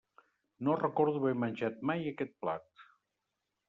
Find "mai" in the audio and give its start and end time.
1.93-2.11